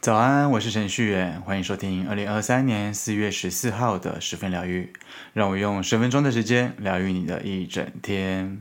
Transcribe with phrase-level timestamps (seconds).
[0.00, 4.92] 早安，我是程序员，欢迎收听二零二三年四月十四号的十分疗愈。
[5.32, 8.60] 让我用十分钟的时间疗愈你的一整天。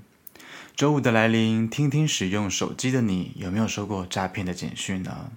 [0.73, 5.31] 周五的来临，听听使用手机的你有没有收过诈骗的简讯呢？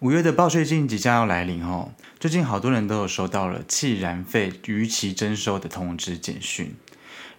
[0.00, 6.76] 五月的报税季即将要来临哦，最近好多人都有收到了弃燃费逾期征收的通知简讯，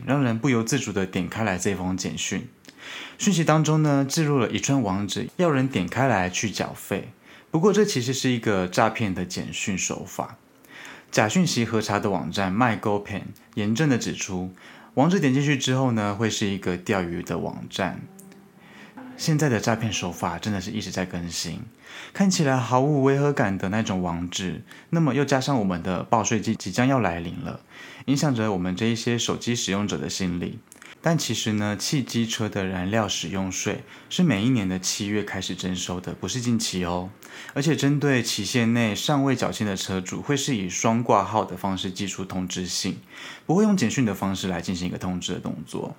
[0.05, 2.47] 让人不由自主的点开来这封简讯。
[3.17, 7.09] 讯息当中呢，置入了一串网址，要人点开来去缴费。
[7.51, 10.37] 不过，这其实是一个诈骗的简讯手法。
[11.11, 13.23] 假讯息核查的网站 MyGoPen
[13.55, 14.53] 严正的指出，
[14.93, 18.01] 网址点进去之后呢，会是一个钓鱼的网站。
[19.17, 21.59] 现在的诈骗手法真的是一直在更新，
[22.13, 27.59] 看起来毫无违和感的那种网址，那么又加上我们的报税季即将要来临了，
[28.09, 30.57] 影响着我们这一些手机使用者的心理。
[30.99, 37.11] 但其实呢，汽机车的燃料使用税是每一年的七月开始征收的，不是近期哦。
[37.53, 42.97] 而且针对期限内尚未缴清的车主，会是以双挂号的方式寄出通知信，
[43.45, 45.95] 不会用简讯的方式来进行一个通知的动作。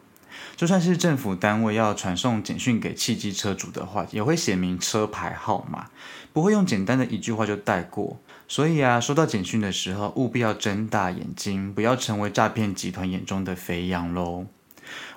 [0.56, 5.86] 就算是政府单位要传送简讯给汽机车主的话，也会写明车牌号码，
[6.32, 8.20] 不会用简单的一句话就带过。
[8.50, 14.46] 所以啊，收到简讯的时候，务必要睁大眼睛，不要成为诈骗集团眼中的肥羊喽。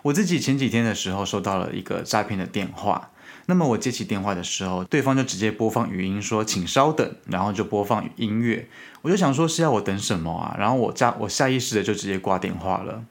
[0.04, 3.10] 我自己前几天的时候收到了一个诈骗的电话，
[3.48, 8.70] 那么我接起电话的时候，对方就直接播放语音说“请稍等”，然后就播放音乐，
[9.02, 10.56] 我就想说是要我等什么啊？
[10.60, 13.04] 然后我下我下意识的就直接挂电话了。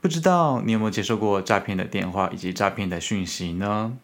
[0.00, 3.98] 不知道你有没有接受过诈骗的电话以及诈骗的讯息呢？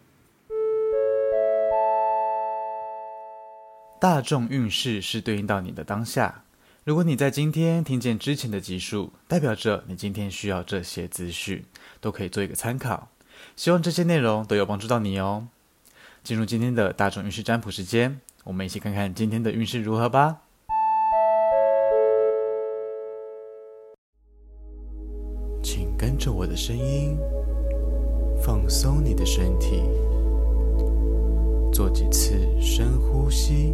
[3.99, 6.43] 大众运势是对应到你的当下。
[6.83, 11.63] 如果你在今天听见之前的集数，代表着你今天需要这些资讯，
[11.99, 13.07] 都可以做一个参考。
[13.55, 15.47] 希望这些内容都有帮助到你哦。
[16.23, 20.41] 进入今天的大众运势占卜时间，我们一起看看今天的运势如何吧。
[25.63, 27.17] 请跟着我的声音，
[28.43, 29.81] 放松你的身体，
[31.73, 33.73] 做几次深呼吸。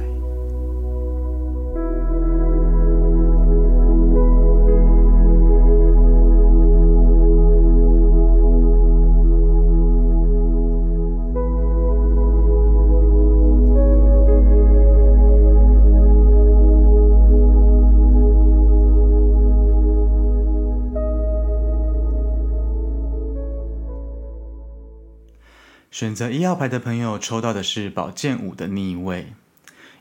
[25.91, 29.33] 选择一号牌的朋友抽到的是宝剑五的逆位。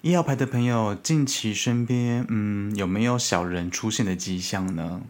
[0.02, 5.02] 一号牌的朋友，近期身边，嗯，有没有小人出现的迹象呢？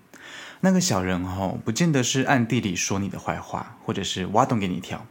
[0.61, 5.07] 那个小人吼，不见得是暗地里说你的坏话，或者是挖洞给你跳，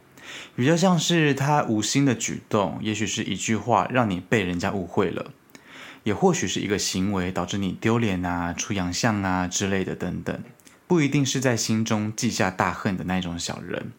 [0.56, 5.30] 比较像是他无心的举动，也许是一句话让你被人家误会了，
[6.02, 10.42] 也或许是一个行为导致你丢脸啊、出洋相啊之类的等等，
[10.88, 13.92] 不一定是在心中记下大恨的那种小人。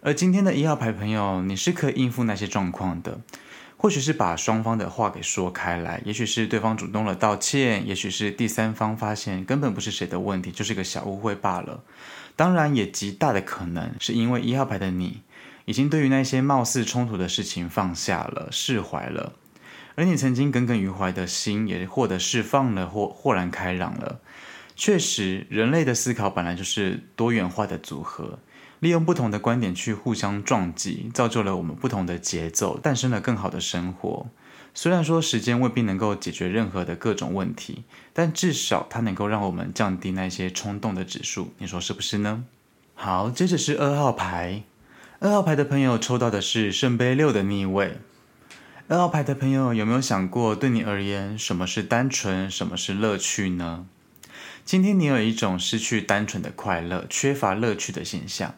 [0.00, 3.18] 而今天的一号牌朋友，你是可以应付那些状况的，
[3.76, 11.82] 或许是把双方的话给说开来，也许是对方主动了道歉，也许是第三方发现根本不是谁的问题，就是个小误会罢了。
[12.36, 15.22] 当然，也极大的可能是因为一号牌的你，
[15.64, 19.32] 已经对于那些貌似冲突的事情放下了、释怀了，
[19.96, 24.20] 而你曾经耿耿于怀的心也获得释放了或豁然开朗了。
[24.76, 28.38] 确实，人类的思考本来就是多元化的组合。
[28.80, 34.26] 利用不同的观点去互相撞击，造就了我们不同的节奏，诞生了更好的生活。
[34.74, 37.82] 虽然说时间未必能够解决任何的各种问题，
[38.12, 41.52] 但至少它能够让我们降低那些冲动的指数。
[41.58, 42.44] 你说是不是呢？
[42.94, 44.62] 好，接着是二号牌。
[45.18, 47.98] 二号牌的朋友抽到的是圣杯六的逆位。
[48.86, 53.86] 二号牌的朋友有没有想过，对你而言，什么是单纯，什么是乐趣呢？
[54.68, 58.54] 今天你有一种失去单纯的快乐、缺乏乐趣的现象，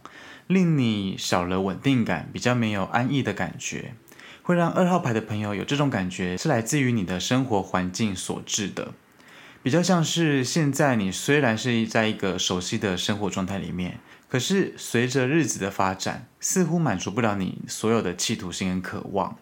[0.49, 3.95] 令你少了稳定感，比较没有安逸的感觉，
[4.43, 8.93] 会让二号牌的朋友有这种感觉，是来自于你的生活环境所致的。
[9.63, 19.39] 比较像是现在你虽然是在一个熟悉的生活状态里面，可是随着日子的发展，似乎满足不了你所有的企图心跟渴望，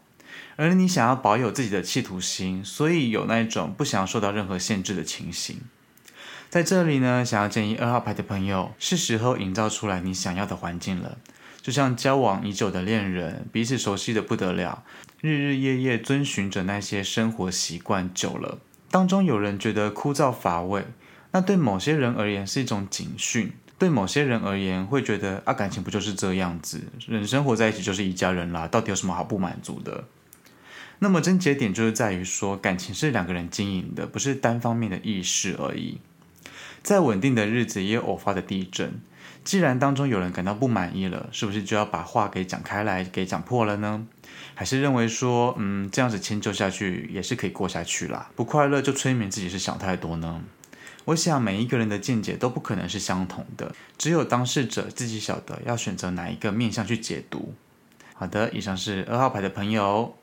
[0.57, 5.63] 而你想要保有自己的企图心，所以有那种不想受到任何限制的情形。
[6.51, 11.19] 在这里呢，想要建议二号牌的朋友，是时候营造出来你想要的环境了。
[11.61, 14.83] 就像交往已久的恋人，彼此熟悉的不得了，
[15.21, 18.61] 日日夜夜遵循着那些生活习惯久了，
[18.91, 20.87] 当中有人觉得枯燥乏味，
[21.33, 23.49] 那对某些人而言是一种警讯；
[23.79, 30.05] 对某些人而言，会觉得啊，感情不就是这样子，人生活在一起就是一家人啦，到底有什么好不满足的？
[31.01, 35.99] 那么症结点就是在于说，感情是两个人经营的，不是单方面的意识而已。
[36.89, 38.99] 再稳定的日子也有偶发的地震。
[39.45, 44.07] 既然当中有人感到不满意了，是不是就要把话给讲开来，给讲破了呢？
[44.55, 48.31] 还是认为说，嗯，这样子迁就下去也是可以过下去啦？
[48.35, 50.41] 不快乐就催眠自己是想太多呢？
[51.05, 57.53] 我想每一个人的见解都不可能是相同的，只有当事者自己晓得要选择哪一个面向去解读。
[58.15, 60.17] 好的，以上是二号牌的朋友。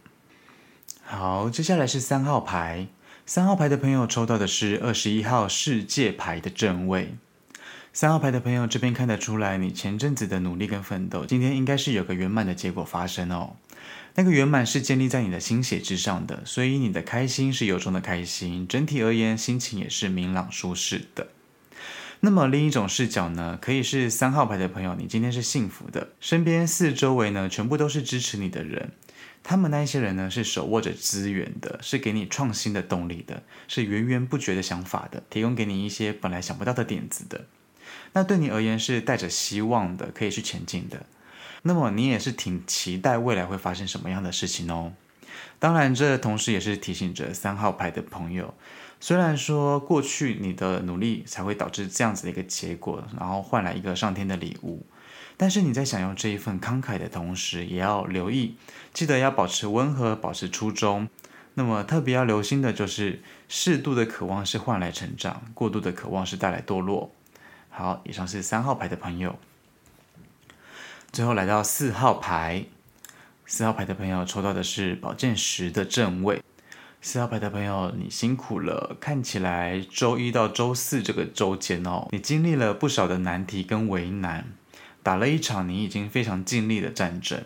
[1.04, 2.88] 好，接下来是三号牌。
[3.28, 7.16] 三号牌的朋友抽到的是二十一号世界牌的正位。
[7.92, 13.56] 三号牌的朋友这边看得出来，你前阵子的努力跟奋斗，今天应该是有个圆满的结果发生哦。
[14.14, 21.30] 那个圆满是建立在你的心血之上的，所以你的开心是由衷的开心，整体而言心情也是明朗舒适的。
[22.20, 28.92] 那么另一种视角呢，可以是三号牌的朋友，你今天是幸福的，身边四周围呢全部都是支持你的人。
[29.48, 37.46] 他们那一些人呢，是手握着资源的，是给你创新的动力的，是源源不绝的想法的，提供给你一些本来想不到的点子的。
[38.14, 41.06] 那对你而言是带着希望的，可以去前进的。
[41.62, 44.94] 那么你也是挺期待未来会发生什么样的事情哦。
[45.60, 48.52] 当然，这同时也是提醒着三号牌的朋友，
[49.00, 54.84] 虽然说过去你的努力才会导致这样子的一个结果，然后换来一个上天的礼物。
[55.38, 58.56] 但是你在享用这一份慷慨的同时，也要留意，
[58.94, 61.08] 记得要保持温和，保持初衷。
[61.56, 67.12] 那么特别要留心的就是，适度的渴望是换来成长，过度的渴望是带来堕落。
[67.70, 69.38] 好，以上是三号牌的朋友。
[71.12, 72.66] 最后来到四号牌，
[73.46, 76.42] 四号牌的朋友抽到的是宝剑十的正位。
[77.02, 78.98] 四号牌的朋友，你辛苦了。
[79.00, 84.46] 看起来周一到周四这个周间哦，你经历了不少的难题跟为难。
[85.06, 87.40] 打了一场你已经非常尽力的战争，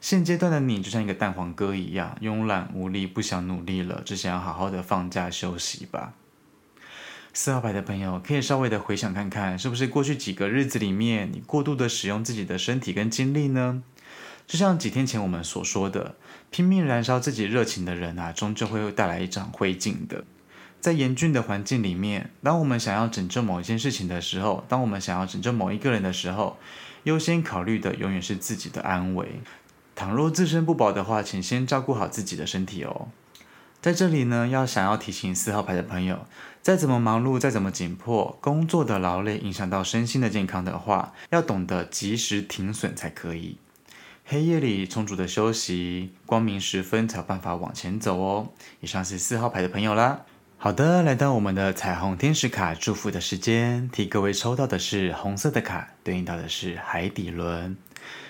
[0.00, 6.14] 现阶段的你就像一个蛋黄哥一样，慵懒无力，不想努力了，只想要好好的放假休息吧。
[7.34, 13.82] 四号牌的朋友可以稍微的回想看看，是不是过去几个日子里面，你过度的使用自己的身体跟精力呢？
[14.46, 16.16] 就像几天前我们所说的，
[16.50, 20.24] 拼命燃烧自己热情的人啊，终究会带来一场灰烬的。
[20.80, 26.56] 在严峻的环境里面，当我们想要拯救某一件事情的时候，当我们想要拯救某一个人的时候，
[27.04, 29.40] 优先考虑的永远是自己的安危。
[29.94, 33.08] 倘若自身不保的话，请先照顾好自己的身体哦。
[33.80, 36.26] 在这里呢，要想要提醒四号牌的朋友，
[36.60, 43.58] 再怎么忙碌，再怎么紧迫，工作的劳累影响到身心的健康的话，要懂得及时停损才可以。
[44.24, 48.48] 黑夜里充足的休息，光明时分才有办法往前走哦。
[48.80, 50.22] 以上是四号牌的朋友啦。
[50.58, 57.76] 好的，来到我们的彩虹天使卡祝福的时间，替各位抽到的是红色的卡，对应到的是海底轮，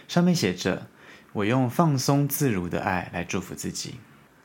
[0.09, 0.89] 上面写着
[1.33, 3.95] ：“我用放松自如的爱来祝福自己。”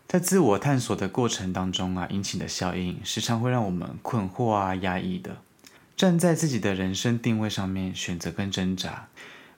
[0.07, 5.37] 在自我探索的过程当中啊，引起的效应时常会让我们困惑啊、压抑的。
[5.97, 9.07] 站在自己的人生定位上面选择跟挣扎，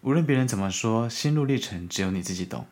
[0.02, 2.66] 无论别人怎么说，心路历程只有你自己懂。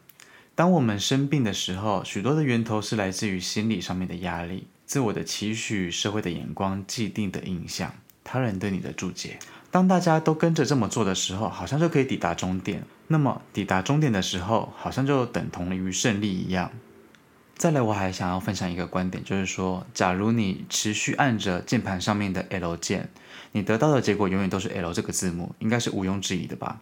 [0.55, 4.67] 当我们生病的时候，许多的源头是来自于心理上面的压力。
[4.91, 7.93] 自我的期许、社会的眼光、既定的印象、
[8.25, 9.39] 他人对你的注解，
[9.71, 12.83] 当大家都跟着这么做的时候，好像就可以抵达终点。
[13.07, 16.69] 那么抵达终点的时候，好像就等同于胜利一样。
[17.55, 23.07] 再来，我还想要分享一个观点，就是说，假如你持续按着键盘上面的 L 键，
[23.53, 26.81] 你得到的结果永远都是 L 这个字母，应该是毋庸置疑的吧？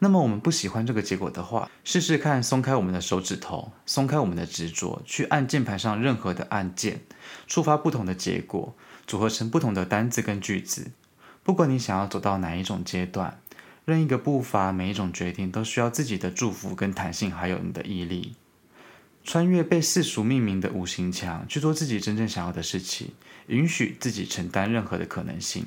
[0.00, 7.00] 那么我们不喜欢这个结果的话，试试看松开我们的手指头，松开我们的执着，去按键盘上任何的按键，
[7.46, 8.74] 触发不同的结果，
[9.06, 10.90] 组合成不同的单字跟句子。
[11.42, 13.40] 不管你想要走到哪一种阶段，
[13.84, 18.34] 任一个步伐，每一种决定都需要自己的祝福跟弹性，还有你的毅力。
[19.22, 23.12] 穿越被世俗命名的五行墙，去做自己真正想要的事情，
[23.46, 25.66] 允许自己承担任何的可能性。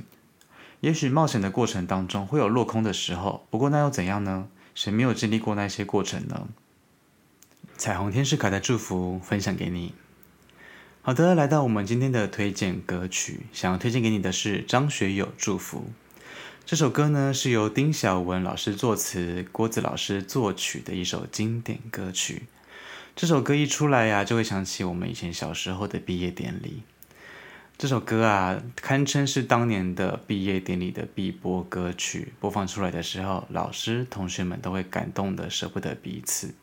[0.81, 4.47] 也许冒险的过程当中会有落空的时候，不过那又怎样呢？
[4.75, 6.47] 谁没有经历过那些过程呢？
[7.77, 9.95] 彩虹天使卡的祝福分享给你。
[11.07, 15.79] 好的，来到我们今天的推荐歌曲，想要推荐给你的是张学友《祝福》。
[16.65, 22.43] 这首歌呢是由丁晓文老师作词，郭子老师作曲的一首经典歌曲。
[23.15, 26.83] 这首歌一出来呀、就会想起我们以前小时候的毕业典礼。
[27.77, 32.33] 这首歌啊，堪称是当年的毕业典礼的必播歌曲。
[32.41, 36.53] 播放出来的时候，老师、同学们都会感动的舍不得彼此。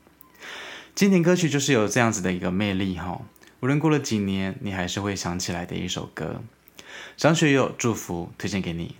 [0.95, 3.23] 经典歌曲就是有这样子的一个魅力哈，
[3.65, 6.43] 无论过了几年，你还是会想起来的一首歌。
[7.17, 8.97] 张学友祝福推荐给你。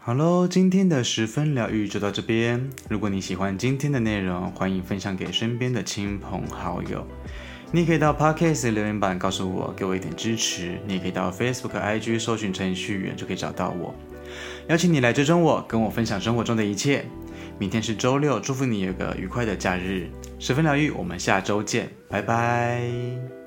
[0.00, 2.68] 好喽，今天的十分疗愈就到这边。
[2.88, 7.06] 如果你喜欢今天的内容，欢迎分享给身边的亲朋好友。
[7.70, 10.80] 你也可以到 Podcast 留言板告诉我，给我一点支持。
[10.84, 13.94] 你也可以到 Facebook、IG 搜寻程序员就可以找到我。
[14.66, 17.06] 邀请你来追踪我，跟我分享生活中的一切。
[17.56, 20.10] 明天是周六，祝福你有个愉快的假日。
[20.40, 23.41] 十分疗愈，我们下周见，拜拜。